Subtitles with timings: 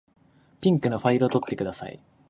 [0.61, 1.99] ピンクのファイルを取ってください。